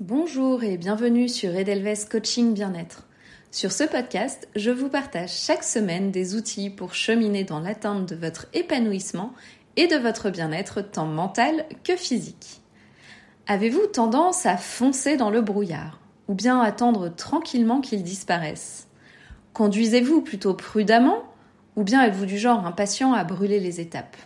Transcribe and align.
Bonjour 0.00 0.62
et 0.62 0.76
bienvenue 0.76 1.28
sur 1.28 1.56
Edelweiss 1.56 2.04
Coaching 2.04 2.54
Bien-être. 2.54 3.08
Sur 3.50 3.72
ce 3.72 3.82
podcast, 3.82 4.46
je 4.54 4.70
vous 4.70 4.88
partage 4.88 5.32
chaque 5.32 5.64
semaine 5.64 6.12
des 6.12 6.36
outils 6.36 6.70
pour 6.70 6.94
cheminer 6.94 7.42
dans 7.42 7.58
l'atteinte 7.58 8.08
de 8.08 8.14
votre 8.14 8.46
épanouissement 8.52 9.32
et 9.74 9.88
de 9.88 9.96
votre 9.96 10.30
bien-être 10.30 10.82
tant 10.82 11.06
mental 11.06 11.66
que 11.82 11.96
physique. 11.96 12.60
Avez-vous 13.48 13.88
tendance 13.88 14.46
à 14.46 14.56
foncer 14.56 15.16
dans 15.16 15.30
le 15.30 15.40
brouillard 15.40 15.98
ou 16.28 16.34
bien 16.34 16.60
attendre 16.60 17.08
tranquillement 17.08 17.80
qu'il 17.80 18.04
disparaisse? 18.04 18.86
Conduisez-vous 19.52 20.20
plutôt 20.20 20.54
prudemment 20.54 21.24
ou 21.74 21.82
bien 21.82 22.04
êtes-vous 22.04 22.26
du 22.26 22.38
genre 22.38 22.64
impatient 22.64 23.14
à 23.14 23.24
brûler 23.24 23.58
les 23.58 23.80
étapes? 23.80 24.16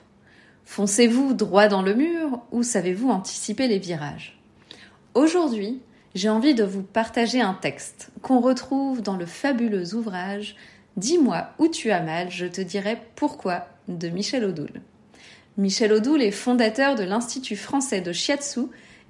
Foncez-vous 0.66 1.32
droit 1.32 1.68
dans 1.68 1.80
le 1.80 1.94
mur 1.94 2.42
ou 2.50 2.62
savez-vous 2.62 3.08
anticiper 3.08 3.68
les 3.68 3.78
virages? 3.78 4.41
Aujourd'hui, 5.14 5.82
j'ai 6.14 6.30
envie 6.30 6.54
de 6.54 6.64
vous 6.64 6.82
partager 6.82 7.42
un 7.42 7.52
texte 7.52 8.10
qu'on 8.22 8.40
retrouve 8.40 9.02
dans 9.02 9.16
le 9.16 9.26
fabuleux 9.26 9.94
ouvrage 9.94 10.56
Dis-moi 10.96 11.48
où 11.58 11.68
tu 11.68 11.90
as 11.90 12.02
mal, 12.02 12.30
je 12.30 12.46
te 12.46 12.60
dirai 12.60 12.98
pourquoi 13.14 13.66
de 13.88 14.08
Michel 14.08 14.44
Odoul. 14.44 14.80
Michel 15.58 15.92
Odoul 15.92 16.22
est 16.22 16.30
fondateur 16.30 16.94
de 16.94 17.02
l'Institut 17.02 17.56
français 17.56 18.00
de 18.00 18.12
Shiatsu 18.12 18.60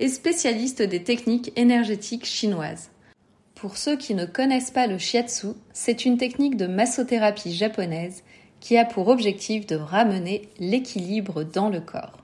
et 0.00 0.08
spécialiste 0.08 0.82
des 0.82 1.04
techniques 1.04 1.52
énergétiques 1.56 2.26
chinoises. 2.26 2.90
Pour 3.54 3.76
ceux 3.76 3.96
qui 3.96 4.14
ne 4.14 4.26
connaissent 4.26 4.72
pas 4.72 4.88
le 4.88 4.98
Shiatsu, 4.98 5.48
c'est 5.72 6.04
une 6.04 6.18
technique 6.18 6.56
de 6.56 6.66
massothérapie 6.66 7.54
japonaise 7.54 8.24
qui 8.58 8.76
a 8.76 8.84
pour 8.84 9.08
objectif 9.08 9.66
de 9.66 9.76
ramener 9.76 10.48
l'équilibre 10.58 11.44
dans 11.44 11.68
le 11.68 11.80
corps. 11.80 12.21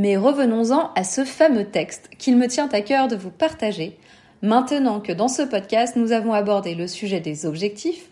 Mais 0.00 0.16
revenons-en 0.16 0.92
à 0.94 1.04
ce 1.04 1.26
fameux 1.26 1.66
texte 1.66 2.08
qu'il 2.16 2.38
me 2.38 2.48
tient 2.48 2.70
à 2.72 2.80
cœur 2.80 3.06
de 3.06 3.16
vous 3.16 3.30
partager, 3.30 3.98
maintenant 4.40 4.98
que 4.98 5.12
dans 5.12 5.28
ce 5.28 5.42
podcast 5.42 5.94
nous 5.94 6.12
avons 6.12 6.32
abordé 6.32 6.74
le 6.74 6.86
sujet 6.86 7.20
des 7.20 7.44
objectifs, 7.44 8.08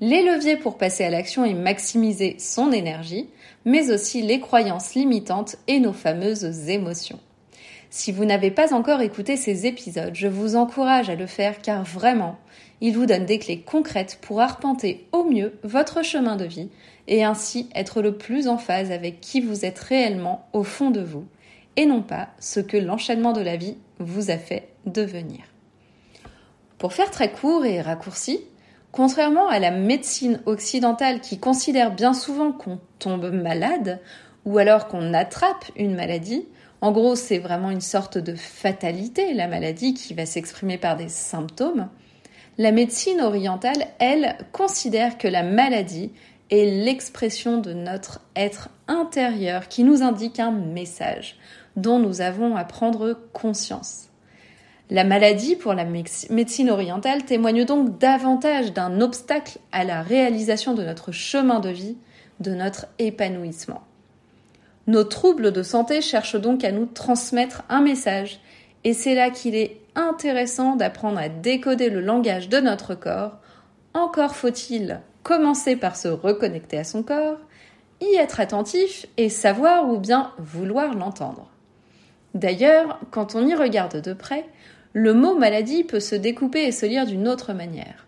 les 0.00 0.22
leviers 0.22 0.56
pour 0.56 0.78
passer 0.78 1.02
à 1.02 1.10
l'action 1.10 1.44
et 1.44 1.54
maximiser 1.54 2.36
son 2.38 2.70
énergie, 2.70 3.28
mais 3.64 3.90
aussi 3.90 4.22
les 4.22 4.38
croyances 4.38 4.94
limitantes 4.94 5.56
et 5.66 5.80
nos 5.80 5.92
fameuses 5.92 6.68
émotions. 6.68 7.18
Si 7.90 8.12
vous 8.12 8.24
n'avez 8.24 8.52
pas 8.52 8.72
encore 8.72 9.00
écouté 9.00 9.36
ces 9.36 9.66
épisodes, 9.66 10.14
je 10.14 10.28
vous 10.28 10.54
encourage 10.54 11.10
à 11.10 11.16
le 11.16 11.26
faire 11.26 11.60
car 11.60 11.82
vraiment, 11.82 12.38
il 12.80 12.96
vous 12.96 13.06
donne 13.06 13.26
des 13.26 13.40
clés 13.40 13.62
concrètes 13.62 14.18
pour 14.22 14.40
arpenter 14.40 15.08
au 15.10 15.24
mieux 15.24 15.58
votre 15.64 16.04
chemin 16.04 16.36
de 16.36 16.44
vie 16.44 16.68
et 17.08 17.24
ainsi 17.24 17.68
être 17.74 18.02
le 18.02 18.16
plus 18.16 18.48
en 18.48 18.58
phase 18.58 18.90
avec 18.90 19.20
qui 19.20 19.40
vous 19.40 19.64
êtes 19.64 19.78
réellement 19.78 20.46
au 20.52 20.62
fond 20.62 20.90
de 20.90 21.00
vous 21.00 21.26
et 21.76 21.86
non 21.86 22.02
pas 22.02 22.28
ce 22.38 22.60
que 22.60 22.76
l'enchaînement 22.76 23.32
de 23.32 23.40
la 23.40 23.56
vie 23.56 23.76
vous 23.98 24.30
a 24.30 24.38
fait 24.38 24.68
devenir. 24.86 25.40
Pour 26.78 26.92
faire 26.92 27.10
très 27.10 27.30
court 27.30 27.64
et 27.64 27.80
raccourci, 27.80 28.40
contrairement 28.90 29.48
à 29.48 29.58
la 29.58 29.70
médecine 29.70 30.40
occidentale 30.46 31.20
qui 31.20 31.38
considère 31.38 31.94
bien 31.94 32.12
souvent 32.12 32.52
qu'on 32.52 32.80
tombe 32.98 33.30
malade 33.30 34.00
ou 34.44 34.58
alors 34.58 34.88
qu'on 34.88 35.14
attrape 35.14 35.64
une 35.76 35.94
maladie, 35.94 36.46
en 36.80 36.90
gros, 36.90 37.14
c'est 37.14 37.38
vraiment 37.38 37.70
une 37.70 37.80
sorte 37.80 38.18
de 38.18 38.34
fatalité, 38.34 39.34
la 39.34 39.46
maladie 39.46 39.94
qui 39.94 40.14
va 40.14 40.26
s'exprimer 40.26 40.78
par 40.78 40.96
des 40.96 41.08
symptômes. 41.08 41.88
La 42.58 42.72
médecine 42.72 43.20
orientale, 43.20 43.86
elle, 44.00 44.36
considère 44.50 45.16
que 45.16 45.28
la 45.28 45.44
maladie 45.44 46.10
est 46.52 46.84
l'expression 46.84 47.58
de 47.58 47.72
notre 47.72 48.20
être 48.36 48.68
intérieur 48.86 49.68
qui 49.68 49.84
nous 49.84 50.02
indique 50.02 50.38
un 50.38 50.52
message 50.52 51.36
dont 51.76 51.98
nous 51.98 52.20
avons 52.20 52.56
à 52.56 52.64
prendre 52.64 53.18
conscience. 53.32 54.08
La 54.90 55.04
maladie, 55.04 55.56
pour 55.56 55.72
la 55.72 55.86
médecine 55.86 56.68
orientale, 56.68 57.24
témoigne 57.24 57.64
donc 57.64 57.98
davantage 57.98 58.74
d'un 58.74 59.00
obstacle 59.00 59.58
à 59.72 59.84
la 59.84 60.02
réalisation 60.02 60.74
de 60.74 60.82
notre 60.82 61.10
chemin 61.10 61.60
de 61.60 61.70
vie, 61.70 61.96
de 62.40 62.50
notre 62.54 62.86
épanouissement. 62.98 63.82
Nos 64.86 65.04
troubles 65.04 65.52
de 65.52 65.62
santé 65.62 66.02
cherchent 66.02 66.40
donc 66.40 66.64
à 66.64 66.72
nous 66.72 66.84
transmettre 66.84 67.62
un 67.70 67.80
message, 67.80 68.40
et 68.84 68.92
c'est 68.92 69.14
là 69.14 69.30
qu'il 69.30 69.54
est 69.54 69.80
intéressant 69.94 70.76
d'apprendre 70.76 71.18
à 71.18 71.30
décoder 71.30 71.88
le 71.88 72.00
langage 72.00 72.50
de 72.50 72.58
notre 72.58 72.94
corps. 72.94 73.38
Encore 73.94 74.36
faut-il 74.36 75.00
commencer 75.22 75.76
par 75.76 75.96
se 75.96 76.08
reconnecter 76.08 76.78
à 76.78 76.84
son 76.84 77.02
corps, 77.02 77.38
y 78.00 78.16
être 78.16 78.40
attentif 78.40 79.06
et 79.16 79.28
savoir 79.28 79.88
ou 79.88 79.98
bien 79.98 80.32
vouloir 80.38 80.94
l'entendre. 80.94 81.48
D'ailleurs, 82.34 82.98
quand 83.10 83.34
on 83.34 83.46
y 83.46 83.54
regarde 83.54 84.00
de 84.00 84.12
près, 84.12 84.46
le 84.92 85.14
mot 85.14 85.36
maladie 85.36 85.84
peut 85.84 86.00
se 86.00 86.14
découper 86.14 86.64
et 86.64 86.72
se 86.72 86.86
lire 86.86 87.06
d'une 87.06 87.28
autre 87.28 87.52
manière. 87.52 88.06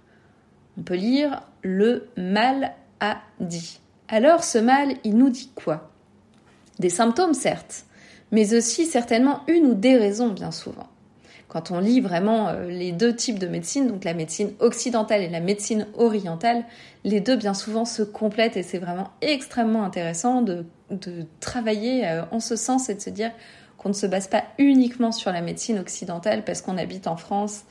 On 0.79 0.83
peut 0.83 0.97
lire 0.97 1.43
le 1.63 2.09
mal 2.17 2.75
a 3.01 3.19
dit. 3.41 3.81
Alors 4.09 4.45
ce 4.45 4.59
mal, 4.59 4.95
il 5.05 5.17
nous 5.17 5.31
dit 5.31 5.51
quoi? 5.55 5.91
Des 6.79 6.91
symptômes, 6.91 7.35
certes, 7.35 7.85
mais 8.33 8.55
aussi 8.55 8.87
certainement 8.87 9.43
une 9.47 9.67
ou 9.67 9.75
des 9.75 9.97
raisons, 9.97 10.29
bien 10.29 10.51
souvent. 10.51 10.89
Quand 11.49 11.71
on 11.71 11.79
lit 11.79 12.01
vraiment 12.01 12.49
euh, 12.49 12.69
les 12.69 12.93
deux 12.93 13.15
types 13.15 13.39
de 13.39 13.47
médecine, 13.47 13.87
donc 13.87 14.05
la 14.05 14.15
médecine 14.15 14.53
occidentale 14.61 15.23
et 15.23 15.29
la 15.29 15.41
médecine 15.41 15.87
orientale, 15.95 16.65
les 17.05 17.21
deux 17.21 17.37
bien 17.37 17.55
souvent 17.55 17.85
se 17.85 18.03
complètent 18.03 18.57
et 18.57 18.63
c'est 18.63 18.79
vraiment 18.79 19.11
extrêmement 19.21 19.85
intéressant 19.85 20.43
de, 20.43 20.65
travailler 21.41 22.07
euh, 22.07 22.23
en 22.31 22.41
ce 22.41 22.57
sens 22.57 22.89
et 22.89 22.95
de 22.95 23.01
se 23.01 23.11
dire 23.11 23.33
qu'on 23.79 23.89
ne 23.89 23.95
se 23.95 24.07
base 24.07 24.29
pas 24.29 24.45
uniquement 24.59 25.13
sur 25.13 25.33
la 25.33 25.41
médecine 25.41 25.79
occidentale 25.79 26.45
parce 26.45 26.63
qu'on 26.63 26.79
habite 26.79 27.07
en 27.07 27.17
France 27.17 27.65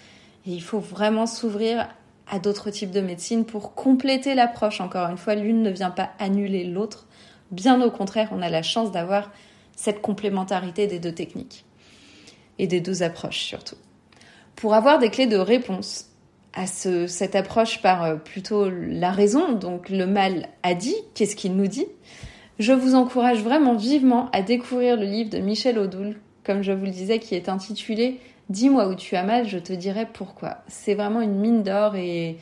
et 0.45 0.51
il 0.51 0.61
faut 0.61 0.79
vraiment 0.79 1.25
s'ouvrir 1.25 1.87
à 2.29 2.39
d'autres 2.39 2.69
types 2.69 2.91
de 2.91 3.01
médecine 3.01 3.45
pour 3.45 3.75
compléter 3.75 4.35
l'approche. 4.35 4.81
Encore 4.81 5.09
une 5.09 5.17
fois, 5.17 5.35
l'une 5.35 5.61
ne 5.61 5.69
vient 5.69 5.89
pas 5.89 6.11
annuler 6.19 6.63
l'autre, 6.63 7.07
Bien 7.53 7.79
au 7.83 7.91
contraire, 7.91 8.29
on 8.31 8.41
a 8.41 8.49
la 8.49 8.63
chance 8.63 8.91
d'avoir 8.91 9.31
cette 9.75 10.01
complémentarité 10.01 10.87
des 10.87 10.97
deux 10.97 11.11
techniques 11.11 11.65
et 12.59 12.67
des 12.67 12.81
deux 12.81 13.03
approches 13.03 13.41
surtout. 13.41 13.77
Pour 14.55 14.73
avoir 14.73 14.99
des 14.99 15.09
clés 15.09 15.27
de 15.27 15.37
réponse 15.37 16.09
à 16.53 16.67
cette 16.67 17.35
approche 17.35 17.81
par 17.81 18.03
euh, 18.03 18.15
plutôt 18.15 18.69
la 18.69 19.11
raison, 19.11 19.53
donc 19.53 19.89
le 19.89 20.05
mal 20.05 20.49
a 20.61 20.75
dit, 20.75 20.95
qu'est-ce 21.15 21.35
qu'il 21.35 21.55
nous 21.55 21.67
dit, 21.67 21.87
je 22.59 22.73
vous 22.73 22.93
encourage 22.93 23.41
vraiment 23.41 23.75
vivement 23.75 24.29
à 24.31 24.43
découvrir 24.43 24.95
le 24.95 25.05
livre 25.05 25.31
de 25.31 25.39
Michel 25.39 25.79
Odoul, 25.79 26.15
comme 26.43 26.61
je 26.61 26.71
vous 26.71 26.85
le 26.85 26.91
disais, 26.91 27.19
qui 27.19 27.35
est 27.35 27.49
intitulé 27.49 28.19
Dis-moi 28.49 28.87
où 28.87 28.95
tu 28.95 29.15
as 29.15 29.23
mal, 29.23 29.47
je 29.47 29.57
te 29.57 29.73
dirai 29.73 30.05
pourquoi. 30.05 30.57
C'est 30.67 30.93
vraiment 30.93 31.21
une 31.21 31.39
mine 31.39 31.63
d'or 31.63 31.95
et 31.95 32.37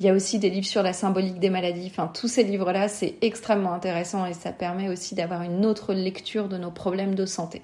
il 0.00 0.06
y 0.06 0.08
a 0.08 0.12
aussi 0.12 0.38
des 0.38 0.50
livres 0.50 0.66
sur 0.66 0.82
la 0.82 0.92
symbolique 0.92 1.38
des 1.38 1.48
maladies. 1.48 1.86
Enfin, 1.86 2.10
tous 2.12 2.28
ces 2.28 2.42
livres-là, 2.42 2.88
c'est 2.88 3.14
extrêmement 3.22 3.72
intéressant 3.72 4.26
et 4.26 4.34
ça 4.34 4.52
permet 4.52 4.88
aussi 4.88 5.14
d'avoir 5.14 5.42
une 5.42 5.64
autre 5.64 5.94
lecture 5.94 6.48
de 6.48 6.58
nos 6.58 6.72
problèmes 6.72 7.14
de 7.14 7.24
santé. 7.24 7.62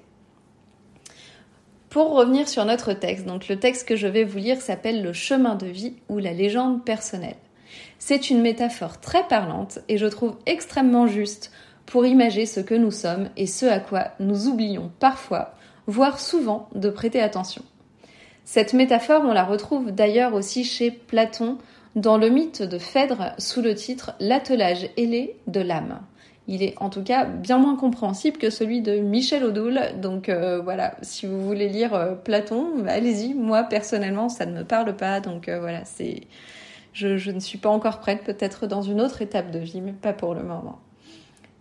Pour 1.91 2.13
revenir 2.13 2.47
sur 2.47 2.63
notre 2.63 2.93
texte, 2.93 3.25
donc 3.25 3.49
le 3.49 3.59
texte 3.59 3.85
que 3.85 3.97
je 3.97 4.07
vais 4.07 4.23
vous 4.23 4.37
lire 4.37 4.61
s'appelle 4.61 5.03
Le 5.03 5.11
chemin 5.11 5.55
de 5.55 5.65
vie 5.65 5.97
ou 6.07 6.19
la 6.19 6.31
légende 6.31 6.85
personnelle. 6.85 7.35
C'est 7.99 8.29
une 8.29 8.41
métaphore 8.41 9.01
très 9.01 9.27
parlante 9.27 9.79
et 9.89 9.97
je 9.97 10.05
trouve 10.05 10.37
extrêmement 10.45 11.05
juste 11.05 11.51
pour 11.85 12.05
imager 12.05 12.45
ce 12.45 12.61
que 12.61 12.75
nous 12.75 12.91
sommes 12.91 13.27
et 13.35 13.45
ce 13.45 13.65
à 13.65 13.81
quoi 13.81 14.11
nous 14.21 14.47
oublions 14.47 14.89
parfois, 15.01 15.53
voire 15.85 16.21
souvent, 16.21 16.69
de 16.75 16.89
prêter 16.89 17.19
attention. 17.19 17.63
Cette 18.45 18.73
métaphore, 18.73 19.23
on 19.25 19.33
la 19.33 19.43
retrouve 19.43 19.91
d'ailleurs 19.91 20.33
aussi 20.33 20.63
chez 20.63 20.91
Platon 20.91 21.57
dans 21.97 22.17
le 22.17 22.29
mythe 22.29 22.61
de 22.61 22.77
Phèdre 22.79 23.33
sous 23.37 23.61
le 23.61 23.75
titre 23.75 24.13
L'attelage 24.21 24.87
ailé 24.95 25.35
de 25.47 25.59
l'âme. 25.59 25.99
Il 26.47 26.63
est 26.63 26.73
en 26.77 26.89
tout 26.89 27.03
cas 27.03 27.25
bien 27.25 27.57
moins 27.57 27.75
compréhensible 27.75 28.37
que 28.37 28.49
celui 28.49 28.81
de 28.81 28.97
Michel 28.97 29.43
Odoul. 29.43 29.79
Donc 30.01 30.27
euh, 30.27 30.59
voilà, 30.61 30.95
si 31.01 31.25
vous 31.25 31.41
voulez 31.41 31.69
lire 31.69 31.93
euh, 31.93 32.13
Platon, 32.13 32.79
bah, 32.79 32.93
allez-y. 32.93 33.33
Moi 33.33 33.63
personnellement, 33.63 34.27
ça 34.27 34.45
ne 34.45 34.53
me 34.53 34.63
parle 34.63 34.95
pas. 34.95 35.19
Donc 35.19 35.47
euh, 35.47 35.59
voilà, 35.59 35.85
c'est, 35.85 36.21
je, 36.93 37.31
ne 37.31 37.39
suis 37.39 37.57
pas 37.57 37.69
encore 37.69 37.99
prête, 37.99 38.23
peut-être 38.23 38.67
dans 38.67 38.81
une 38.81 39.01
autre 39.01 39.21
étape 39.21 39.51
de 39.51 39.59
vie, 39.59 39.81
mais 39.81 39.93
pas 39.93 40.13
pour 40.13 40.33
le 40.33 40.43
moment. 40.43 40.79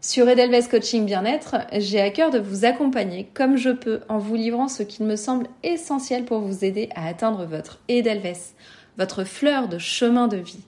Sur 0.02 0.28
Edelweiss 0.30 0.66
Coaching 0.66 1.04
Bien-être, 1.04 1.56
j'ai 1.76 2.00
à 2.00 2.08
cœur 2.08 2.30
de 2.30 2.38
vous 2.38 2.64
accompagner 2.64 3.28
comme 3.34 3.58
je 3.58 3.68
peux 3.68 4.00
en 4.08 4.16
vous 4.16 4.34
livrant 4.34 4.66
ce 4.66 4.82
qu'il 4.82 5.04
me 5.04 5.14
semble 5.14 5.46
essentiel 5.62 6.24
pour 6.24 6.38
vous 6.38 6.64
aider 6.64 6.88
à 6.94 7.06
atteindre 7.06 7.44
votre 7.44 7.80
Edelweiss 7.88 8.54
votre 9.00 9.24
fleur 9.24 9.68
de 9.68 9.78
chemin 9.78 10.28
de 10.28 10.36
vie, 10.36 10.60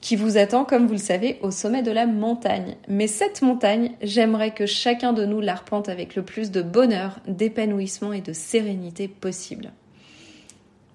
qui 0.00 0.16
vous 0.16 0.38
attend, 0.38 0.64
comme 0.64 0.86
vous 0.86 0.94
le 0.94 0.98
savez, 0.98 1.38
au 1.42 1.50
sommet 1.50 1.82
de 1.82 1.90
la 1.90 2.06
montagne. 2.06 2.76
Mais 2.88 3.06
cette 3.06 3.42
montagne, 3.42 3.92
j'aimerais 4.02 4.52
que 4.52 4.66
chacun 4.66 5.12
de 5.12 5.24
nous 5.24 5.40
l'arpente 5.40 5.88
avec 5.88 6.16
le 6.16 6.22
plus 6.22 6.50
de 6.50 6.62
bonheur, 6.62 7.20
d'épanouissement 7.26 8.12
et 8.12 8.22
de 8.22 8.32
sérénité 8.32 9.08
possible. 9.08 9.72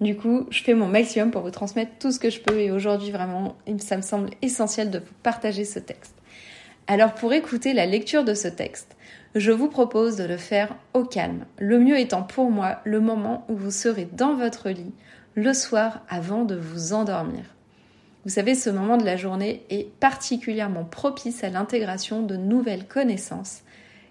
Du 0.00 0.16
coup, 0.16 0.46
je 0.50 0.62
fais 0.62 0.74
mon 0.74 0.88
maximum 0.88 1.30
pour 1.30 1.42
vous 1.42 1.50
transmettre 1.50 1.92
tout 1.98 2.12
ce 2.12 2.18
que 2.18 2.30
je 2.30 2.40
peux 2.40 2.60
et 2.60 2.70
aujourd'hui 2.70 3.10
vraiment, 3.10 3.56
ça 3.78 3.96
me 3.96 4.02
semble 4.02 4.30
essentiel 4.42 4.90
de 4.90 4.98
vous 4.98 5.14
partager 5.22 5.64
ce 5.64 5.78
texte. 5.78 6.14
Alors 6.86 7.14
pour 7.14 7.32
écouter 7.32 7.72
la 7.72 7.86
lecture 7.86 8.22
de 8.22 8.34
ce 8.34 8.46
texte, 8.46 8.96
je 9.34 9.52
vous 9.52 9.68
propose 9.68 10.16
de 10.16 10.24
le 10.24 10.36
faire 10.36 10.76
au 10.94 11.04
calme, 11.04 11.46
le 11.58 11.78
mieux 11.78 11.98
étant 11.98 12.22
pour 12.22 12.50
moi 12.50 12.80
le 12.84 13.00
moment 13.00 13.44
où 13.48 13.56
vous 13.56 13.70
serez 13.70 14.06
dans 14.12 14.34
votre 14.34 14.70
lit 14.70 14.92
le 15.34 15.52
soir 15.52 16.02
avant 16.08 16.44
de 16.44 16.56
vous 16.56 16.92
endormir. 16.92 17.55
Vous 18.26 18.32
savez, 18.32 18.56
ce 18.56 18.70
moment 18.70 18.96
de 18.96 19.04
la 19.04 19.16
journée 19.16 19.62
est 19.70 19.88
particulièrement 20.00 20.82
propice 20.82 21.44
à 21.44 21.48
l'intégration 21.48 22.22
de 22.22 22.34
nouvelles 22.34 22.88
connaissances, 22.88 23.60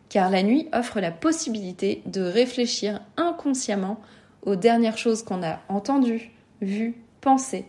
car 0.08 0.30
la 0.30 0.42
nuit 0.42 0.70
offre 0.72 1.02
la 1.02 1.12
possibilité 1.12 2.02
de 2.06 2.22
réfléchir 2.22 3.02
inconsciemment 3.18 4.00
aux 4.44 4.56
dernières 4.56 4.98
choses 4.98 5.22
qu'on 5.22 5.44
a 5.44 5.60
entendues, 5.68 6.32
vues, 6.62 6.96
pensées. 7.20 7.66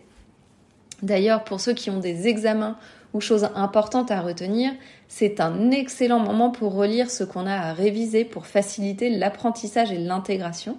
D'ailleurs, 1.03 1.43
pour 1.43 1.59
ceux 1.59 1.73
qui 1.73 1.89
ont 1.89 1.99
des 1.99 2.29
examens 2.29 2.77
ou 3.13 3.19
choses 3.19 3.49
importantes 3.53 4.09
à 4.09 4.21
retenir, 4.21 4.71
c'est 5.09 5.41
un 5.41 5.69
excellent 5.69 6.19
moment 6.19 6.49
pour 6.49 6.73
relire 6.73 7.11
ce 7.11 7.25
qu'on 7.25 7.45
a 7.45 7.55
à 7.55 7.73
réviser 7.73 8.23
pour 8.23 8.47
faciliter 8.47 9.09
l'apprentissage 9.09 9.91
et 9.91 9.97
l'intégration. 9.97 10.77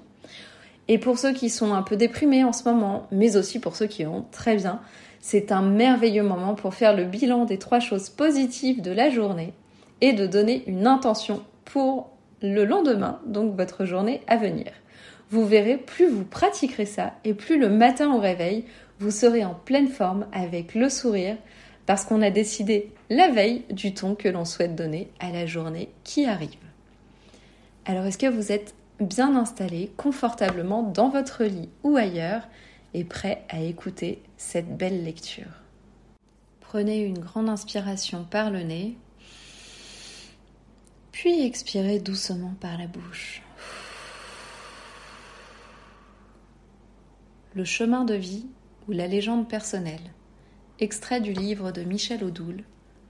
Et 0.90 0.96
pour 0.96 1.18
ceux 1.18 1.34
qui 1.34 1.50
sont 1.50 1.74
un 1.74 1.82
peu 1.82 1.96
déprimés 1.96 2.42
en 2.42 2.54
ce 2.54 2.66
moment, 2.66 3.06
mais 3.12 3.36
aussi 3.36 3.58
pour 3.58 3.76
ceux 3.76 3.86
qui 3.86 4.04
vont 4.04 4.24
très 4.32 4.56
bien, 4.56 4.80
c'est 5.30 5.52
un 5.52 5.60
merveilleux 5.60 6.22
moment 6.22 6.54
pour 6.54 6.72
faire 6.72 6.96
le 6.96 7.04
bilan 7.04 7.44
des 7.44 7.58
trois 7.58 7.80
choses 7.80 8.08
positives 8.08 8.80
de 8.80 8.90
la 8.90 9.10
journée 9.10 9.52
et 10.00 10.14
de 10.14 10.26
donner 10.26 10.62
une 10.66 10.86
intention 10.86 11.42
pour 11.66 12.08
le 12.40 12.64
lendemain, 12.64 13.20
donc 13.26 13.54
votre 13.54 13.84
journée 13.84 14.22
à 14.26 14.38
venir. 14.38 14.72
Vous 15.28 15.44
verrez, 15.44 15.76
plus 15.76 16.08
vous 16.08 16.24
pratiquerez 16.24 16.86
ça 16.86 17.12
et 17.24 17.34
plus 17.34 17.58
le 17.58 17.68
matin 17.68 18.14
au 18.14 18.18
réveil, 18.18 18.64
vous 19.00 19.10
serez 19.10 19.44
en 19.44 19.52
pleine 19.52 19.88
forme 19.88 20.24
avec 20.32 20.74
le 20.74 20.88
sourire 20.88 21.36
parce 21.84 22.06
qu'on 22.06 22.22
a 22.22 22.30
décidé 22.30 22.90
la 23.10 23.28
veille 23.28 23.64
du 23.68 23.92
ton 23.92 24.14
que 24.14 24.30
l'on 24.30 24.46
souhaite 24.46 24.76
donner 24.76 25.10
à 25.20 25.30
la 25.30 25.44
journée 25.44 25.90
qui 26.04 26.24
arrive. 26.24 26.56
Alors 27.84 28.06
est-ce 28.06 28.16
que 28.16 28.30
vous 28.30 28.50
êtes 28.50 28.74
bien 28.98 29.36
installé 29.36 29.92
confortablement 29.98 30.84
dans 30.84 31.10
votre 31.10 31.44
lit 31.44 31.68
ou 31.82 31.98
ailleurs 31.98 32.48
et 32.94 33.04
prêt 33.04 33.44
à 33.48 33.60
écouter 33.60 34.22
cette 34.36 34.76
belle 34.76 35.04
lecture 35.04 35.62
Prenez 36.60 37.02
une 37.02 37.18
grande 37.18 37.48
inspiration 37.48 38.24
par 38.24 38.50
le 38.50 38.62
nez, 38.62 38.96
puis 41.12 41.44
expirez 41.44 41.98
doucement 41.98 42.54
par 42.60 42.76
la 42.76 42.86
bouche. 42.86 43.42
Le 47.54 47.64
chemin 47.64 48.04
de 48.04 48.14
vie 48.14 48.46
ou 48.86 48.92
la 48.92 49.06
légende 49.06 49.48
personnelle 49.48 50.12
Extrait 50.78 51.20
du 51.20 51.32
livre 51.32 51.72
de 51.72 51.82
Michel 51.82 52.22
Audoul 52.22 52.62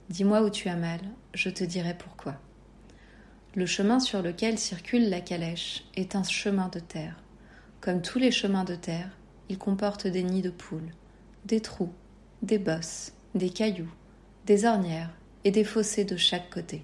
Dis-moi 0.09 0.41
où 0.43 0.49
tu 0.49 0.69
as 0.69 0.77
mal, 0.77 1.01
je 1.35 1.51
te 1.51 1.65
dirai 1.65 1.93
pourquoi. 1.99 2.37
Le 3.55 3.67
chemin 3.67 4.01
sur 4.01 4.23
lequel 4.23 4.59
circule 4.59 5.11
la 5.11 5.21
calèche 5.21 5.85
est 5.97 6.17
un 6.17 6.23
chemin 6.23 6.69
de 6.69 6.79
terre. 6.79 7.17
Comme 7.81 8.01
tous 8.01 8.19
les 8.19 8.31
chemins 8.31 8.65
de 8.65 8.75
terre, 8.75 9.11
il 9.49 9.59
comporte 9.59 10.07
des 10.07 10.23
nids 10.23 10.43
de 10.43 10.51
poules, 10.51 10.93
des 11.45 11.61
trous, 11.61 11.93
des 12.43 12.59
bosses, 12.59 13.13
des 13.35 13.51
cailloux, 13.51 13.91
des 14.47 14.65
ornières 14.65 15.15
et 15.45 15.51
des 15.51 15.65
fossés 15.65 16.05
de 16.05 16.17
chaque 16.17 16.51
côté. 16.51 16.83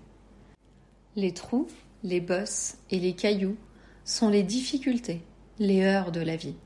Les 1.16 1.32
trous, 1.32 1.68
les 2.02 2.20
bosses 2.20 2.76
et 2.90 2.98
les 2.98 3.14
cailloux 3.14 3.56
sont 4.04 4.28
les 4.28 4.42
difficultés, 4.42 5.22
les 5.58 5.82
heures 5.82 6.12
de 6.12 6.20
la 6.20 6.36
vie. 6.36 6.56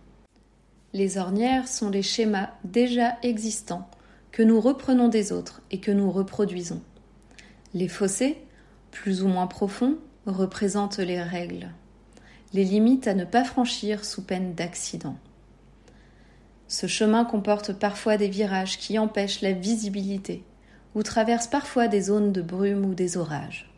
Les 0.92 1.18
ornières 1.18 1.68
sont 1.68 1.90
les 1.90 2.02
schémas 2.02 2.50
déjà 2.64 3.18
existants 3.22 3.88
que 4.32 4.42
nous 4.42 4.60
reprenons 4.60 5.08
des 5.08 5.32
autres 5.32 5.62
et 5.70 5.80
que 5.80 5.90
nous 5.90 6.10
reproduisons. 6.10 6.82
Les 7.74 7.88
fossés, 7.88 8.38
plus 8.90 9.22
ou 9.22 9.28
moins 9.28 9.46
profonds, 9.46 9.98
représentent 10.26 10.98
les 10.98 11.22
règles, 11.22 11.70
les 12.52 12.64
limites 12.64 13.06
à 13.06 13.14
ne 13.14 13.24
pas 13.24 13.44
franchir 13.44 14.04
sous 14.04 14.22
peine 14.22 14.54
d'accident. 14.54 15.16
Ce 16.68 16.86
chemin 16.86 17.24
comporte 17.24 17.72
parfois 17.72 18.16
des 18.16 18.28
virages 18.28 18.78
qui 18.78 18.98
empêchent 18.98 19.40
la 19.40 19.52
visibilité 19.52 20.44
ou 20.94 21.02
traverse 21.02 21.46
parfois 21.46 21.88
des 21.88 22.02
zones 22.02 22.32
de 22.32 22.42
brume 22.42 22.84
ou 22.84 22.94
des 22.94 23.16
orages. 23.16 23.70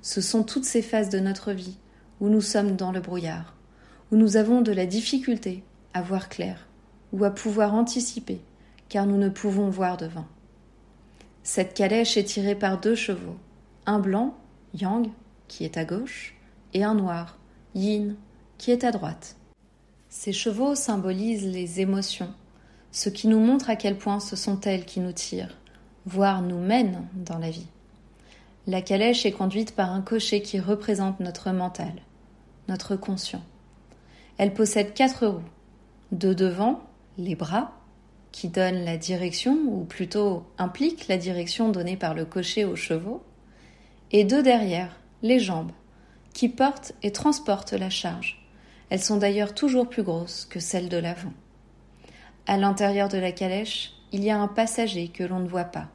Ce 0.00 0.20
sont 0.20 0.44
toutes 0.44 0.64
ces 0.64 0.82
phases 0.82 1.10
de 1.10 1.18
notre 1.18 1.52
vie 1.52 1.76
où 2.20 2.28
nous 2.28 2.40
sommes 2.40 2.76
dans 2.76 2.92
le 2.92 3.00
brouillard, 3.00 3.54
où 4.12 4.16
nous 4.16 4.36
avons 4.36 4.60
de 4.60 4.72
la 4.72 4.86
difficulté 4.86 5.64
à 5.92 6.02
voir 6.02 6.28
clair 6.28 6.68
ou 7.12 7.24
à 7.24 7.30
pouvoir 7.30 7.74
anticiper 7.74 8.40
car 8.88 9.06
nous 9.06 9.16
ne 9.16 9.28
pouvons 9.28 9.70
voir 9.70 9.96
devant. 9.96 10.26
Cette 11.42 11.74
calèche 11.74 12.16
est 12.16 12.24
tirée 12.24 12.54
par 12.54 12.78
deux 12.78 12.94
chevaux, 12.94 13.36
un 13.86 13.98
blanc, 13.98 14.36
Yang, 14.74 15.08
qui 15.48 15.64
est 15.64 15.78
à 15.78 15.84
gauche, 15.84 16.36
et 16.74 16.84
un 16.84 16.94
noir, 16.94 17.38
Yin, 17.74 18.14
qui 18.58 18.70
est 18.70 18.84
à 18.84 18.92
droite. 18.92 19.36
Ces 20.12 20.32
chevaux 20.32 20.74
symbolisent 20.74 21.46
les 21.46 21.80
émotions, 21.80 22.34
ce 22.90 23.08
qui 23.08 23.28
nous 23.28 23.38
montre 23.38 23.70
à 23.70 23.76
quel 23.76 23.96
point 23.96 24.18
ce 24.18 24.34
sont 24.34 24.60
elles 24.62 24.84
qui 24.84 24.98
nous 24.98 25.12
tirent, 25.12 25.56
voire 26.04 26.42
nous 26.42 26.58
mènent 26.58 27.06
dans 27.14 27.38
la 27.38 27.50
vie. 27.50 27.68
La 28.66 28.82
calèche 28.82 29.24
est 29.24 29.30
conduite 29.30 29.76
par 29.76 29.92
un 29.92 30.00
cocher 30.00 30.42
qui 30.42 30.58
représente 30.58 31.20
notre 31.20 31.52
mental, 31.52 31.92
notre 32.66 32.96
conscient. 32.96 33.42
Elle 34.36 34.52
possède 34.52 34.94
quatre 34.94 35.26
roues, 35.28 35.44
deux 36.10 36.34
devant, 36.34 36.80
les 37.16 37.36
bras, 37.36 37.72
qui 38.32 38.48
donne 38.48 38.84
la 38.84 38.96
direction, 38.96 39.56
ou 39.64 39.84
plutôt 39.84 40.44
implique 40.58 41.06
la 41.06 41.18
direction 41.18 41.68
donnée 41.68 41.96
par 41.96 42.14
le 42.14 42.24
cocher 42.24 42.64
aux 42.64 42.76
chevaux, 42.76 43.22
et 44.10 44.24
deux 44.24 44.42
derrière, 44.42 44.96
les 45.22 45.38
jambes, 45.38 45.70
qui 46.34 46.48
portent 46.48 46.94
et 47.04 47.12
transportent 47.12 47.74
la 47.74 47.90
charge. 47.90 48.39
Elles 48.90 49.02
sont 49.02 49.16
d'ailleurs 49.16 49.54
toujours 49.54 49.88
plus 49.88 50.02
grosses 50.02 50.46
que 50.50 50.60
celles 50.60 50.88
de 50.88 50.96
l'avant. 50.96 51.32
À 52.46 52.56
l'intérieur 52.56 53.08
de 53.08 53.18
la 53.18 53.32
calèche, 53.32 53.92
il 54.12 54.24
y 54.24 54.30
a 54.30 54.38
un 54.38 54.48
passager 54.48 55.08
que 55.08 55.22
l'on 55.22 55.38
ne 55.38 55.48
voit 55.48 55.64
pas. 55.64 55.88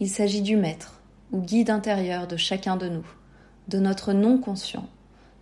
Il 0.00 0.10
s'agit 0.10 0.42
du 0.42 0.56
maître 0.56 1.00
ou 1.30 1.40
guide 1.40 1.70
intérieur 1.70 2.26
de 2.26 2.36
chacun 2.36 2.76
de 2.76 2.88
nous, 2.88 3.06
de 3.68 3.78
notre 3.78 4.12
non 4.12 4.38
conscient, 4.38 4.88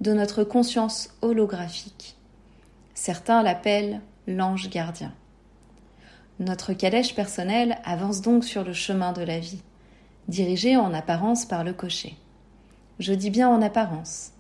de 0.00 0.12
notre 0.12 0.44
conscience 0.44 1.10
holographique. 1.22 2.16
Certains 2.94 3.42
l'appellent 3.42 4.02
l'ange 4.26 4.68
gardien. 4.68 5.12
Notre 6.38 6.74
calèche 6.74 7.14
personnelle 7.14 7.78
avance 7.84 8.20
donc 8.20 8.44
sur 8.44 8.64
le 8.64 8.74
chemin 8.74 9.12
de 9.12 9.22
la 9.22 9.38
vie, 9.38 9.62
dirigée 10.28 10.76
en 10.76 10.92
apparence 10.92 11.46
par 11.46 11.64
le 11.64 11.72
cocher. 11.72 12.16
Je 12.98 13.14
dis 13.14 13.30
bien 13.30 13.48
en 13.48 13.62
apparence, 13.62 14.32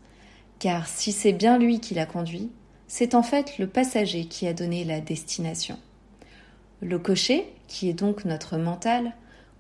car 0.60 0.86
si 0.86 1.10
c'est 1.10 1.32
bien 1.32 1.58
lui 1.58 1.80
qui 1.80 1.94
la 1.94 2.06
conduit, 2.06 2.50
c'est 2.86 3.16
en 3.16 3.22
fait 3.22 3.58
le 3.58 3.66
passager 3.66 4.26
qui 4.26 4.46
a 4.46 4.52
donné 4.52 4.84
la 4.84 5.00
destination. 5.00 5.78
Le 6.82 6.98
cocher, 6.98 7.52
qui 7.66 7.88
est 7.88 7.94
donc 7.94 8.24
notre 8.24 8.56
mental, 8.58 9.14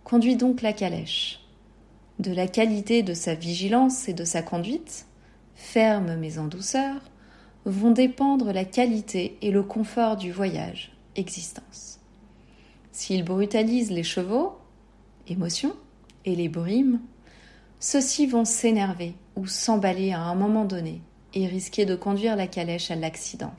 conduit 0.04 0.36
donc 0.36 0.62
la 0.62 0.72
calèche. 0.72 1.40
De 2.18 2.32
la 2.32 2.46
qualité 2.46 3.02
de 3.02 3.14
sa 3.14 3.34
vigilance 3.34 4.08
et 4.08 4.14
de 4.14 4.24
sa 4.24 4.42
conduite, 4.42 5.06
ferme 5.54 6.16
mais 6.16 6.38
en 6.38 6.46
douceur, 6.46 6.96
vont 7.64 7.90
dépendre 7.90 8.52
la 8.52 8.64
qualité 8.64 9.38
et 9.42 9.50
le 9.50 9.62
confort 9.62 10.16
du 10.16 10.32
voyage, 10.32 10.92
existence. 11.16 11.98
S'il 12.92 13.24
brutalise 13.24 13.90
les 13.90 14.02
chevaux, 14.02 14.58
émotion, 15.28 15.74
et 16.26 16.36
les 16.36 16.48
brime, 16.48 17.00
ceux-ci 17.78 18.26
vont 18.26 18.44
s'énerver 18.44 19.14
ou 19.40 19.46
s'emballer 19.46 20.12
à 20.12 20.20
un 20.20 20.34
moment 20.34 20.66
donné 20.66 21.00
et 21.32 21.46
risquer 21.46 21.86
de 21.86 21.94
conduire 21.94 22.36
la 22.36 22.46
calèche 22.46 22.90
à 22.90 22.96
l'accident. 22.96 23.54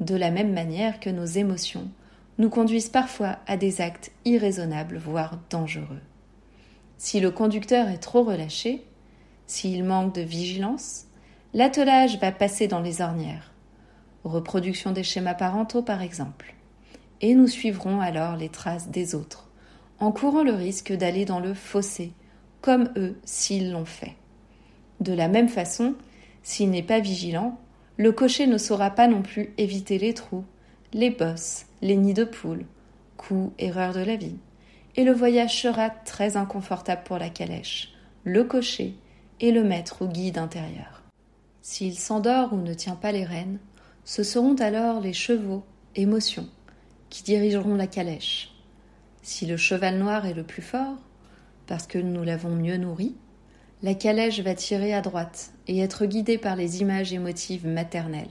De 0.00 0.14
la 0.14 0.30
même 0.30 0.52
manière 0.52 1.00
que 1.00 1.08
nos 1.08 1.24
émotions 1.24 1.88
nous 2.36 2.50
conduisent 2.50 2.90
parfois 2.90 3.38
à 3.46 3.56
des 3.56 3.80
actes 3.80 4.12
irraisonnables, 4.26 4.98
voire 4.98 5.38
dangereux. 5.48 6.02
Si 6.98 7.20
le 7.20 7.30
conducteur 7.30 7.88
est 7.88 7.98
trop 7.98 8.22
relâché, 8.22 8.84
s'il 9.46 9.82
manque 9.82 10.14
de 10.14 10.20
vigilance, 10.20 11.06
l'attelage 11.54 12.18
va 12.18 12.30
passer 12.30 12.68
dans 12.68 12.80
les 12.80 13.00
ornières. 13.00 13.52
Reproduction 14.24 14.92
des 14.92 15.04
schémas 15.04 15.34
parentaux 15.34 15.82
par 15.82 16.02
exemple 16.02 16.54
et 17.22 17.34
nous 17.34 17.46
suivrons 17.46 18.00
alors 18.00 18.36
les 18.36 18.48
traces 18.48 18.88
des 18.88 19.14
autres, 19.14 19.48
en 20.00 20.10
courant 20.12 20.42
le 20.42 20.52
risque 20.52 20.92
d'aller 20.92 21.24
dans 21.24 21.40
le 21.40 21.54
fossé, 21.54 22.12
comme 22.60 22.90
eux 22.96 23.16
s'ils 23.24 23.70
l'ont 23.70 23.84
fait. 23.84 24.16
De 25.02 25.12
la 25.12 25.26
même 25.26 25.48
façon, 25.48 25.96
s'il 26.44 26.70
n'est 26.70 26.84
pas 26.84 27.00
vigilant, 27.00 27.58
le 27.96 28.12
cocher 28.12 28.46
ne 28.46 28.56
saura 28.56 28.90
pas 28.90 29.08
non 29.08 29.20
plus 29.20 29.52
éviter 29.58 29.98
les 29.98 30.14
trous, 30.14 30.44
les 30.92 31.10
bosses, 31.10 31.66
les 31.80 31.96
nids 31.96 32.14
de 32.14 32.22
poules, 32.22 32.66
coups, 33.16 33.52
erreurs 33.58 33.94
de 33.94 34.04
la 34.04 34.14
vie, 34.14 34.36
et 34.94 35.02
le 35.02 35.10
voyage 35.10 35.60
sera 35.60 35.90
très 35.90 36.36
inconfortable 36.36 37.02
pour 37.04 37.18
la 37.18 37.30
calèche, 37.30 37.92
le 38.22 38.44
cocher 38.44 38.94
et 39.40 39.50
le 39.50 39.64
maître 39.64 40.02
ou 40.02 40.06
guide 40.06 40.38
intérieur. 40.38 41.02
S'il 41.62 41.98
s'endort 41.98 42.52
ou 42.52 42.58
ne 42.58 42.72
tient 42.72 42.94
pas 42.94 43.10
les 43.10 43.24
rênes, 43.24 43.58
ce 44.04 44.22
seront 44.22 44.54
alors 44.54 45.00
les 45.00 45.12
chevaux, 45.12 45.64
émotions, 45.96 46.48
qui 47.10 47.24
dirigeront 47.24 47.74
la 47.74 47.88
calèche. 47.88 48.54
Si 49.22 49.46
le 49.46 49.56
cheval 49.56 49.98
noir 49.98 50.26
est 50.26 50.34
le 50.34 50.44
plus 50.44 50.62
fort, 50.62 50.98
parce 51.66 51.88
que 51.88 51.98
nous 51.98 52.22
l'avons 52.22 52.54
mieux 52.54 52.76
nourri, 52.76 53.16
La 53.84 53.94
calèche 53.94 54.38
va 54.38 54.54
tirer 54.54 54.94
à 54.94 55.00
droite 55.00 55.50
et 55.66 55.80
être 55.80 56.06
guidée 56.06 56.38
par 56.38 56.54
les 56.54 56.82
images 56.82 57.12
émotives 57.12 57.66
maternelles. 57.66 58.30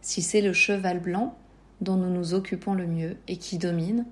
Si 0.00 0.20
c'est 0.20 0.40
le 0.40 0.52
cheval 0.52 0.98
blanc, 0.98 1.38
dont 1.80 1.94
nous 1.94 2.10
nous 2.10 2.34
occupons 2.34 2.74
le 2.74 2.88
mieux 2.88 3.16
et 3.28 3.36
qui 3.36 3.58
domine, 3.58 4.04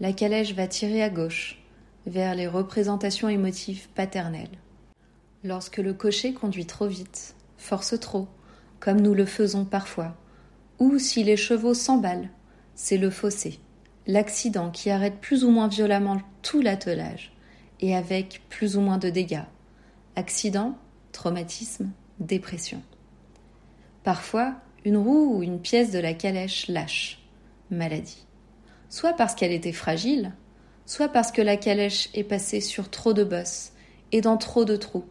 la 0.00 0.12
calèche 0.12 0.52
va 0.52 0.66
tirer 0.66 1.02
à 1.02 1.08
gauche, 1.08 1.62
vers 2.06 2.34
les 2.34 2.46
représentations 2.46 3.30
émotives 3.30 3.88
paternelles. 3.94 4.58
Lorsque 5.44 5.78
le 5.78 5.94
cocher 5.94 6.34
conduit 6.34 6.66
trop 6.66 6.88
vite, 6.88 7.34
force 7.56 7.98
trop, 7.98 8.28
comme 8.80 9.00
nous 9.00 9.14
le 9.14 9.24
faisons 9.24 9.64
parfois, 9.64 10.14
ou 10.78 10.98
si 10.98 11.24
les 11.24 11.38
chevaux 11.38 11.72
s'emballent, 11.72 12.28
c'est 12.74 12.98
le 12.98 13.08
fossé, 13.08 13.60
l'accident 14.06 14.70
qui 14.70 14.90
arrête 14.90 15.22
plus 15.22 15.42
ou 15.42 15.50
moins 15.50 15.68
violemment 15.68 16.20
tout 16.42 16.60
l'attelage, 16.60 17.32
et 17.80 17.96
avec 17.96 18.42
plus 18.50 18.76
ou 18.76 18.82
moins 18.82 18.98
de 18.98 19.08
dégâts. 19.08 19.44
Accident, 20.18 20.78
traumatisme, 21.12 21.90
dépression. 22.20 22.82
Parfois, 24.02 24.54
une 24.86 24.96
roue 24.96 25.36
ou 25.36 25.42
une 25.42 25.60
pièce 25.60 25.90
de 25.90 25.98
la 25.98 26.14
calèche 26.14 26.68
lâche, 26.68 27.22
maladie. 27.70 28.26
Soit 28.88 29.12
parce 29.12 29.34
qu'elle 29.34 29.52
était 29.52 29.72
fragile, 29.72 30.32
soit 30.86 31.08
parce 31.08 31.32
que 31.32 31.42
la 31.42 31.58
calèche 31.58 32.08
est 32.14 32.24
passée 32.24 32.62
sur 32.62 32.88
trop 32.88 33.12
de 33.12 33.24
bosses 33.24 33.72
et 34.10 34.22
dans 34.22 34.38
trop 34.38 34.64
de 34.64 34.76
trous, 34.76 35.04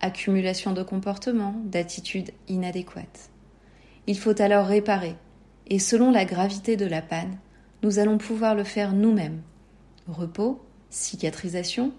accumulation 0.00 0.72
de 0.72 0.82
comportements, 0.82 1.54
d'attitudes 1.64 2.32
inadéquates. 2.48 3.30
Il 4.08 4.18
faut 4.18 4.42
alors 4.42 4.66
réparer, 4.66 5.14
et 5.68 5.78
selon 5.78 6.10
la 6.10 6.24
gravité 6.24 6.76
de 6.76 6.86
la 6.86 7.02
panne, 7.02 7.38
nous 7.84 8.00
allons 8.00 8.18
pouvoir 8.18 8.56
le 8.56 8.64
faire 8.64 8.94
nous-mêmes. 8.94 9.42
Repos, 10.08 10.60
cicatrisation, 10.88 11.92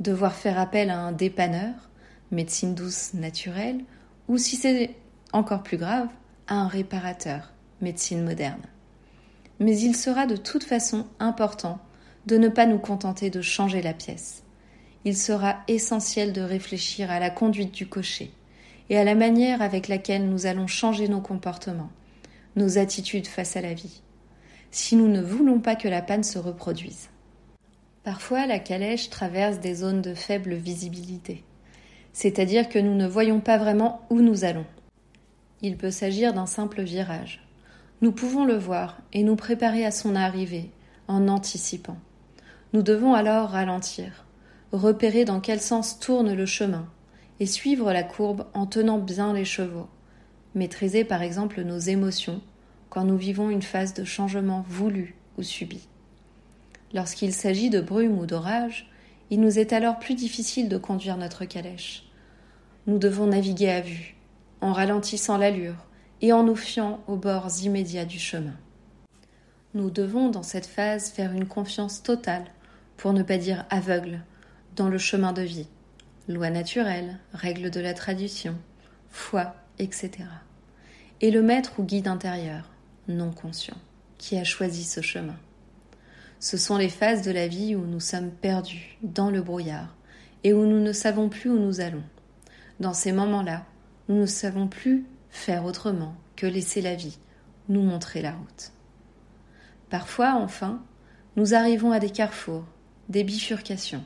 devoir 0.00 0.34
faire 0.34 0.58
appel 0.58 0.90
à 0.90 0.98
un 0.98 1.12
dépanneur, 1.12 1.90
médecine 2.32 2.74
douce 2.74 3.14
naturelle, 3.14 3.84
ou 4.28 4.38
si 4.38 4.56
c'est 4.56 4.96
encore 5.32 5.62
plus 5.62 5.76
grave, 5.76 6.08
à 6.48 6.56
un 6.56 6.66
réparateur, 6.66 7.52
médecine 7.80 8.24
moderne. 8.24 8.62
Mais 9.60 9.78
il 9.78 9.94
sera 9.94 10.26
de 10.26 10.36
toute 10.36 10.64
façon 10.64 11.06
important 11.20 11.78
de 12.26 12.36
ne 12.36 12.48
pas 12.48 12.66
nous 12.66 12.78
contenter 12.78 13.30
de 13.30 13.42
changer 13.42 13.82
la 13.82 13.94
pièce. 13.94 14.42
Il 15.04 15.16
sera 15.16 15.58
essentiel 15.68 16.32
de 16.32 16.40
réfléchir 16.40 17.10
à 17.10 17.20
la 17.20 17.30
conduite 17.30 17.72
du 17.72 17.86
cocher 17.86 18.32
et 18.90 18.98
à 18.98 19.04
la 19.04 19.14
manière 19.14 19.62
avec 19.62 19.88
laquelle 19.88 20.28
nous 20.28 20.46
allons 20.46 20.66
changer 20.66 21.08
nos 21.08 21.20
comportements, 21.20 21.90
nos 22.56 22.78
attitudes 22.78 23.26
face 23.26 23.56
à 23.56 23.60
la 23.60 23.74
vie, 23.74 24.02
si 24.70 24.96
nous 24.96 25.08
ne 25.08 25.20
voulons 25.20 25.60
pas 25.60 25.76
que 25.76 25.88
la 25.88 26.02
panne 26.02 26.24
se 26.24 26.38
reproduise. 26.38 27.08
Parfois, 28.04 28.46
la 28.46 28.58
calèche 28.58 29.10
traverse 29.10 29.60
des 29.60 29.76
zones 29.76 30.02
de 30.02 30.14
faible 30.14 30.54
visibilité, 30.54 31.44
c'est-à-dire 32.12 32.68
que 32.68 32.78
nous 32.78 32.94
ne 32.94 33.06
voyons 33.06 33.40
pas 33.40 33.58
vraiment 33.58 34.02
où 34.10 34.20
nous 34.20 34.44
allons. 34.44 34.66
Il 35.62 35.76
peut 35.76 35.90
s'agir 35.90 36.34
d'un 36.34 36.46
simple 36.46 36.82
virage. 36.82 37.46
Nous 38.00 38.12
pouvons 38.12 38.44
le 38.44 38.56
voir 38.56 38.98
et 39.12 39.22
nous 39.22 39.36
préparer 39.36 39.84
à 39.84 39.90
son 39.90 40.16
arrivée 40.16 40.70
en 41.08 41.28
anticipant. 41.28 41.96
Nous 42.72 42.82
devons 42.82 43.14
alors 43.14 43.50
ralentir, 43.50 44.24
repérer 44.72 45.24
dans 45.24 45.40
quel 45.40 45.60
sens 45.60 46.00
tourne 46.00 46.32
le 46.32 46.46
chemin 46.46 46.86
et 47.38 47.46
suivre 47.46 47.92
la 47.92 48.02
courbe 48.02 48.46
en 48.54 48.66
tenant 48.66 48.98
bien 48.98 49.32
les 49.32 49.44
chevaux. 49.44 49.88
Maîtriser 50.54 51.04
par 51.04 51.22
exemple 51.22 51.62
nos 51.62 51.78
émotions 51.78 52.40
quand 52.90 53.04
nous 53.04 53.16
vivons 53.16 53.50
une 53.50 53.62
phase 53.62 53.94
de 53.94 54.04
changement 54.04 54.64
voulu 54.68 55.14
ou 55.38 55.42
subi. 55.42 55.86
Lorsqu'il 56.92 57.32
s'agit 57.32 57.70
de 57.70 57.80
brume 57.80 58.18
ou 58.18 58.26
d'orage, 58.26 58.90
il 59.32 59.40
nous 59.40 59.58
est 59.58 59.72
alors 59.72 59.98
plus 59.98 60.14
difficile 60.14 60.68
de 60.68 60.76
conduire 60.76 61.16
notre 61.16 61.46
calèche. 61.46 62.04
Nous 62.86 62.98
devons 62.98 63.28
naviguer 63.28 63.70
à 63.70 63.80
vue, 63.80 64.14
en 64.60 64.74
ralentissant 64.74 65.38
l'allure 65.38 65.86
et 66.20 66.34
en 66.34 66.42
nous 66.42 66.54
fiant 66.54 67.02
aux 67.06 67.16
bords 67.16 67.48
immédiats 67.62 68.04
du 68.04 68.18
chemin. 68.18 68.52
Nous 69.72 69.88
devons 69.88 70.28
dans 70.28 70.42
cette 70.42 70.66
phase 70.66 71.08
faire 71.08 71.32
une 71.32 71.46
confiance 71.46 72.02
totale, 72.02 72.44
pour 72.98 73.14
ne 73.14 73.22
pas 73.22 73.38
dire 73.38 73.64
aveugle, 73.70 74.20
dans 74.76 74.90
le 74.90 74.98
chemin 74.98 75.32
de 75.32 75.40
vie, 75.40 75.68
loi 76.28 76.50
naturelle, 76.50 77.18
règles 77.32 77.70
de 77.70 77.80
la 77.80 77.94
tradition, 77.94 78.54
foi, 79.08 79.54
etc. 79.78 80.10
Et 81.22 81.30
le 81.30 81.40
maître 81.40 81.80
ou 81.80 81.84
guide 81.84 82.08
intérieur, 82.08 82.68
non 83.08 83.30
conscient, 83.30 83.78
qui 84.18 84.36
a 84.36 84.44
choisi 84.44 84.84
ce 84.84 85.00
chemin. 85.00 85.38
Ce 86.42 86.56
sont 86.56 86.76
les 86.76 86.88
phases 86.88 87.22
de 87.22 87.30
la 87.30 87.46
vie 87.46 87.76
où 87.76 87.86
nous 87.86 88.00
sommes 88.00 88.32
perdus, 88.32 88.98
dans 89.04 89.30
le 89.30 89.42
brouillard, 89.42 89.94
et 90.42 90.52
où 90.52 90.66
nous 90.66 90.80
ne 90.80 90.92
savons 90.92 91.28
plus 91.28 91.48
où 91.48 91.56
nous 91.56 91.80
allons. 91.80 92.02
Dans 92.80 92.94
ces 92.94 93.12
moments-là, 93.12 93.64
nous 94.08 94.16
ne 94.16 94.26
savons 94.26 94.66
plus 94.66 95.06
faire 95.30 95.64
autrement 95.64 96.16
que 96.34 96.48
laisser 96.48 96.80
la 96.82 96.96
vie 96.96 97.16
nous 97.68 97.82
montrer 97.82 98.22
la 98.22 98.32
route. 98.32 98.72
Parfois, 99.88 100.34
enfin, 100.34 100.82
nous 101.36 101.54
arrivons 101.54 101.92
à 101.92 102.00
des 102.00 102.10
carrefours, 102.10 102.64
des 103.08 103.22
bifurcations. 103.22 104.02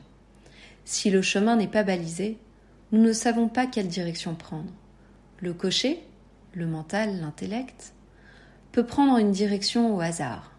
Si 0.85 1.09
le 1.09 1.23
chemin 1.23 1.55
n'est 1.55 1.65
pas 1.65 1.83
balisé, 1.83 2.37
nous 2.91 3.01
ne 3.01 3.13
savons 3.13 3.47
pas 3.47 3.65
quelle 3.65 3.87
direction 3.87 4.35
prendre. 4.35 4.71
Le 5.39 5.53
cocher, 5.55 6.03
le 6.53 6.67
mental, 6.67 7.19
l'intellect, 7.19 7.95
peut 8.71 8.85
prendre 8.85 9.17
une 9.17 9.31
direction 9.31 9.95
au 9.95 10.01
hasard. 10.01 10.51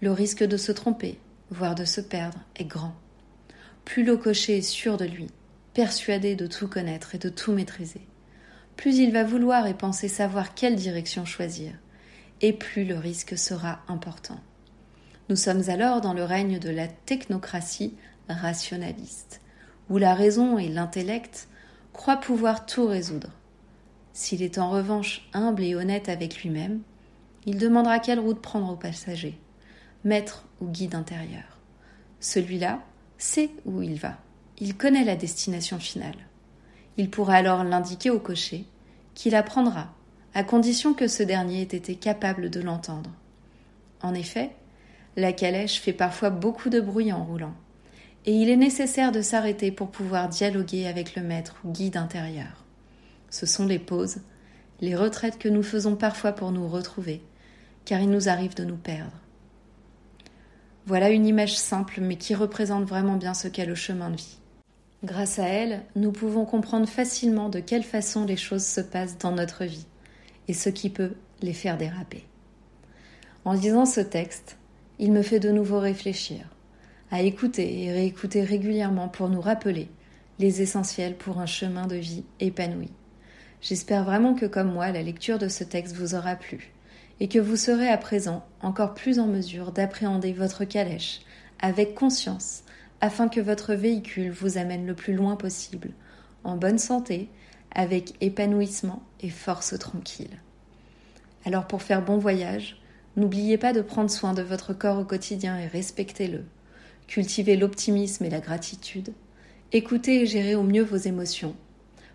Le 0.00 0.12
risque 0.12 0.44
de 0.44 0.56
se 0.56 0.72
tromper, 0.72 1.18
voire 1.50 1.74
de 1.74 1.84
se 1.84 2.00
perdre, 2.00 2.38
est 2.56 2.64
grand. 2.64 2.94
Plus 3.84 4.02
le 4.02 4.16
cocher 4.16 4.58
est 4.58 4.62
sûr 4.62 4.96
de 4.96 5.04
lui, 5.04 5.26
persuadé 5.74 6.36
de 6.36 6.46
tout 6.46 6.68
connaître 6.68 7.14
et 7.14 7.18
de 7.18 7.28
tout 7.28 7.52
maîtriser, 7.52 8.06
plus 8.76 8.96
il 8.96 9.12
va 9.12 9.24
vouloir 9.24 9.66
et 9.66 9.74
penser 9.74 10.08
savoir 10.08 10.54
quelle 10.54 10.76
direction 10.76 11.26
choisir, 11.26 11.72
et 12.40 12.54
plus 12.54 12.84
le 12.86 12.96
risque 12.96 13.36
sera 13.36 13.80
important. 13.88 14.40
Nous 15.28 15.36
sommes 15.36 15.68
alors 15.68 16.00
dans 16.00 16.14
le 16.14 16.24
règne 16.24 16.58
de 16.58 16.70
la 16.70 16.88
technocratie 16.88 17.94
rationaliste, 18.28 19.42
où 19.90 19.98
la 19.98 20.14
raison 20.14 20.56
et 20.56 20.68
l'intellect 20.68 21.46
croient 21.92 22.16
pouvoir 22.16 22.64
tout 22.64 22.86
résoudre. 22.86 23.32
S'il 24.14 24.42
est 24.42 24.56
en 24.56 24.70
revanche 24.70 25.28
humble 25.34 25.62
et 25.62 25.74
honnête 25.74 26.08
avec 26.08 26.42
lui-même, 26.42 26.80
il 27.44 27.58
demandera 27.58 27.98
quelle 27.98 28.18
route 28.18 28.40
prendre 28.40 28.72
au 28.72 28.76
passager, 28.76 29.38
maître 30.04 30.44
ou 30.60 30.66
guide 30.66 30.94
intérieur. 30.94 31.58
Celui-là 32.20 32.80
sait 33.18 33.50
où 33.64 33.82
il 33.82 33.94
va, 33.94 34.18
il 34.58 34.76
connaît 34.76 35.04
la 35.04 35.16
destination 35.16 35.78
finale. 35.78 36.16
Il 36.96 37.10
pourra 37.10 37.34
alors 37.34 37.64
l'indiquer 37.64 38.10
au 38.10 38.18
cocher, 38.18 38.64
qui 39.14 39.30
la 39.30 39.42
prendra, 39.42 39.92
à 40.34 40.44
condition 40.44 40.94
que 40.94 41.08
ce 41.08 41.22
dernier 41.22 41.60
ait 41.60 41.76
été 41.76 41.94
capable 41.94 42.50
de 42.50 42.60
l'entendre. 42.60 43.10
En 44.02 44.14
effet, 44.14 44.50
la 45.16 45.32
calèche 45.32 45.80
fait 45.80 45.92
parfois 45.92 46.30
beaucoup 46.30 46.70
de 46.70 46.80
bruit 46.80 47.12
en 47.12 47.24
roulant, 47.24 47.54
et 48.26 48.32
il 48.32 48.50
est 48.50 48.56
nécessaire 48.56 49.12
de 49.12 49.22
s'arrêter 49.22 49.72
pour 49.72 49.90
pouvoir 49.90 50.28
dialoguer 50.28 50.86
avec 50.86 51.16
le 51.16 51.22
maître 51.22 51.56
ou 51.64 51.72
guide 51.72 51.96
intérieur. 51.96 52.64
Ce 53.30 53.46
sont 53.46 53.66
les 53.66 53.78
pauses, 53.78 54.20
les 54.80 54.94
retraites 54.94 55.38
que 55.38 55.48
nous 55.48 55.62
faisons 55.62 55.96
parfois 55.96 56.32
pour 56.32 56.52
nous 56.52 56.68
retrouver, 56.68 57.22
car 57.84 58.00
il 58.00 58.10
nous 58.10 58.28
arrive 58.28 58.54
de 58.54 58.64
nous 58.64 58.76
perdre. 58.76 59.16
Voilà 60.86 61.10
une 61.10 61.26
image 61.26 61.58
simple 61.58 62.00
mais 62.00 62.16
qui 62.16 62.34
représente 62.34 62.84
vraiment 62.84 63.16
bien 63.16 63.34
ce 63.34 63.48
qu'est 63.48 63.66
le 63.66 63.74
chemin 63.74 64.10
de 64.10 64.16
vie. 64.16 64.38
Grâce 65.04 65.38
à 65.38 65.46
elle, 65.46 65.82
nous 65.96 66.12
pouvons 66.12 66.44
comprendre 66.44 66.88
facilement 66.88 67.48
de 67.48 67.60
quelle 67.60 67.82
façon 67.82 68.24
les 68.24 68.36
choses 68.36 68.64
se 68.64 68.80
passent 68.80 69.18
dans 69.18 69.32
notre 69.32 69.64
vie 69.64 69.86
et 70.48 70.52
ce 70.52 70.68
qui 70.68 70.90
peut 70.90 71.12
les 71.42 71.52
faire 71.52 71.78
déraper. 71.78 72.24
En 73.44 73.52
lisant 73.52 73.86
ce 73.86 74.00
texte, 74.00 74.58
il 74.98 75.12
me 75.12 75.22
fait 75.22 75.40
de 75.40 75.50
nouveau 75.50 75.78
réfléchir, 75.78 76.44
à 77.10 77.22
écouter 77.22 77.84
et 77.84 77.92
réécouter 77.92 78.42
régulièrement 78.42 79.08
pour 79.08 79.30
nous 79.30 79.40
rappeler 79.40 79.88
les 80.38 80.60
essentiels 80.60 81.16
pour 81.16 81.40
un 81.40 81.46
chemin 81.46 81.86
de 81.86 81.96
vie 81.96 82.24
épanoui. 82.40 82.90
J'espère 83.62 84.04
vraiment 84.04 84.34
que 84.34 84.46
comme 84.46 84.72
moi, 84.72 84.90
la 84.90 85.02
lecture 85.02 85.38
de 85.38 85.48
ce 85.48 85.64
texte 85.64 85.96
vous 85.96 86.14
aura 86.14 86.36
plu 86.36 86.72
et 87.20 87.28
que 87.28 87.38
vous 87.38 87.56
serez 87.56 87.88
à 87.88 87.98
présent 87.98 88.44
encore 88.62 88.94
plus 88.94 89.18
en 89.18 89.26
mesure 89.26 89.72
d'appréhender 89.72 90.32
votre 90.32 90.64
calèche 90.64 91.20
avec 91.60 91.94
conscience 91.94 92.64
afin 93.02 93.28
que 93.28 93.40
votre 93.40 93.74
véhicule 93.74 94.30
vous 94.30 94.58
amène 94.58 94.86
le 94.86 94.94
plus 94.94 95.14
loin 95.14 95.36
possible, 95.36 95.90
en 96.44 96.56
bonne 96.56 96.78
santé, 96.78 97.28
avec 97.72 98.14
épanouissement 98.20 99.02
et 99.20 99.30
force 99.30 99.78
tranquille. 99.78 100.40
Alors 101.44 101.66
pour 101.66 101.82
faire 101.82 102.04
bon 102.04 102.18
voyage, 102.18 102.82
n'oubliez 103.16 103.58
pas 103.58 103.72
de 103.72 103.80
prendre 103.80 104.10
soin 104.10 104.34
de 104.34 104.42
votre 104.42 104.74
corps 104.74 104.98
au 104.98 105.04
quotidien 105.04 105.58
et 105.58 105.66
respectez-le. 105.66 106.44
Cultivez 107.06 107.56
l'optimisme 107.56 108.24
et 108.24 108.30
la 108.30 108.40
gratitude. 108.40 109.12
Écoutez 109.72 110.22
et 110.22 110.26
gérez 110.26 110.54
au 110.54 110.62
mieux 110.62 110.82
vos 110.82 110.96
émotions, 110.96 111.56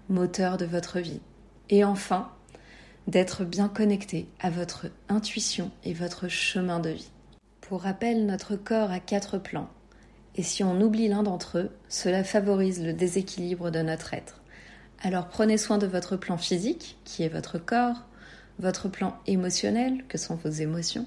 moteur 0.09 0.57
de 0.57 0.65
votre 0.65 1.00
vie. 1.00 1.21
Et 1.69 1.83
enfin, 1.83 2.31
d'être 3.07 3.43
bien 3.43 3.69
connecté 3.69 4.27
à 4.39 4.50
votre 4.50 4.88
intuition 5.09 5.71
et 5.83 5.93
votre 5.93 6.27
chemin 6.27 6.79
de 6.79 6.89
vie. 6.89 7.12
Pour 7.62 7.81
rappel, 7.81 8.25
notre 8.25 8.55
corps 8.55 8.91
a 8.91 9.00
quatre 9.00 9.38
plans 9.38 9.69
Et 10.35 10.43
si 10.43 10.63
on 10.63 10.81
oublie 10.81 11.07
l'un 11.07 11.24
d'entre 11.24 11.59
eux, 11.59 11.71
cela 11.89 12.24
favorise 12.24 12.83
le 12.83 12.93
déséquilibre 12.93 13.71
de 13.71 13.79
notre 13.79 14.13
être. 14.13 14.41
Alors 15.01 15.27
prenez 15.27 15.57
soin 15.57 15.77
de 15.77 15.88
votre 15.88 16.17
plan 16.17 16.38
physique, 16.38 16.97
qui 17.03 17.24
est 17.24 17.29
votre 17.29 17.57
corps, 17.57 18.05
votre 18.59 18.88
plan 18.88 19.17
émotionnel, 19.27 20.03
que 20.07 20.17
sont 20.17 20.35
vos 20.35 20.50
émotions, 20.50 21.05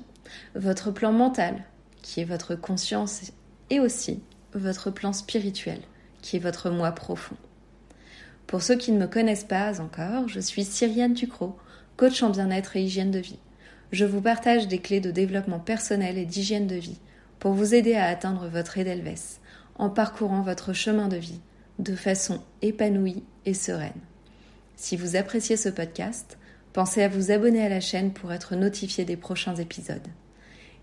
votre 0.55 0.91
plan 0.91 1.13
mental, 1.13 1.65
qui 2.03 2.21
est 2.21 2.25
votre 2.25 2.55
conscience, 2.55 3.33
et 3.71 3.81
aussi 3.81 4.23
votre 4.55 4.91
plan 4.91 5.13
spirituel, 5.13 5.81
qui 6.23 6.37
est 6.37 6.41
votre 6.41 6.71
moi 6.71 6.93
profond. 6.93 7.37
Pour 8.47 8.63
ceux 8.63 8.77
qui 8.77 8.93
ne 8.93 8.99
me 8.99 9.07
connaissent 9.07 9.45
pas 9.45 9.81
encore, 9.81 10.29
je 10.29 10.41
suis 10.41 10.65
Cyriane 10.65 11.13
Ducrot, 11.13 11.59
coach 11.99 12.23
en 12.23 12.31
bien-être 12.31 12.77
et 12.77 12.83
hygiène 12.83 13.11
de 13.11 13.19
vie. 13.19 13.41
Je 13.91 14.05
vous 14.05 14.21
partage 14.21 14.69
des 14.69 14.79
clés 14.79 15.01
de 15.01 15.11
développement 15.11 15.59
personnel 15.59 16.17
et 16.17 16.25
d'hygiène 16.25 16.69
de 16.69 16.77
vie 16.77 17.01
pour 17.41 17.53
vous 17.53 17.75
aider 17.75 17.95
à 17.95 18.07
atteindre 18.07 18.49
votre 18.49 18.79
Edelweiss 18.79 19.41
en 19.75 19.91
parcourant 19.91 20.43
votre 20.43 20.73
chemin 20.73 21.09
de 21.09 21.17
vie 21.17 21.41
de 21.81 21.97
façon 21.97 22.41
épanouie 22.63 23.25
et 23.47 23.55
sereine. 23.55 23.91
Si 24.77 24.97
vous 24.97 25.17
appréciez 25.17 25.57
ce 25.57 25.69
podcast, 25.69 26.39
pensez 26.73 27.03
à 27.03 27.09
vous 27.09 27.33
abonner 27.33 27.67
à 27.67 27.69
la 27.69 27.81
chaîne 27.81 28.13
pour 28.13 28.33
être 28.33 28.55
notifié 28.55 29.05
des 29.05 29.17
prochains 29.17 29.57
épisodes. 29.57 30.07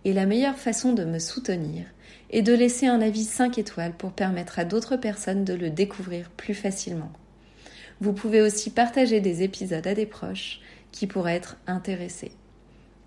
Et 0.03 0.11
la 0.11 0.25
meilleure 0.25 0.57
façon 0.57 0.91
de 0.91 1.05
me 1.05 1.19
soutenir 1.19 1.85
est 2.29 2.41
de 2.41 2.53
laisser 2.53 2.87
un 2.87 2.99
avis 2.99 3.23
5 3.23 3.57
étoiles 3.57 3.95
pour 3.95 4.11
permettre 4.11 4.59
à 4.59 4.65
d'autres 4.65 4.97
personnes 4.97 5.45
de 5.45 5.53
le 5.53 5.69
découvrir 5.69 6.29
plus 6.31 6.53
facilement. 6.53 7.11
Vous 8.01 8.11
pouvez 8.11 8.41
aussi 8.41 8.69
partager 8.69 9.21
des 9.21 9.43
épisodes 9.43 9.87
à 9.87 9.93
des 9.93 10.05
proches 10.05 10.59
qui 10.95 11.07
pourraient 11.07 11.35
être 11.35 11.57
intéressés. 11.67 12.31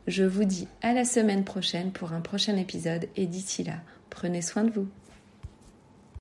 Je 0.06 0.24
vous 0.24 0.44
dis 0.44 0.68
à 0.82 0.92
la 0.92 1.06
semaine 1.06 1.44
prochaine 1.44 1.90
pour 1.90 2.12
un 2.12 2.20
prochain 2.20 2.56
épisode 2.56 3.08
et 3.16 3.26
d'ici 3.26 3.64
là, 3.64 3.76
prenez 4.10 4.42
soin 4.42 4.64
de 4.64 4.70
vous. 4.70 4.88